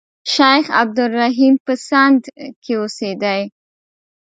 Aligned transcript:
شیخ 0.33 0.65
عبدالرحیم 0.81 1.55
په 1.65 1.73
سند 1.87 2.21
کې 2.63 2.73
اوسېدی. 2.81 3.41